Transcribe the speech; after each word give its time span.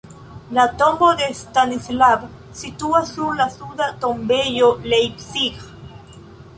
La 0.59 0.63
tombo 0.81 1.09
de 1.19 1.27
Stanislav 1.39 2.25
situas 2.63 3.13
sur 3.19 3.31
la 3.43 3.49
suda 3.59 3.93
tombejo 4.07 4.75
Leipzig. 4.91 5.67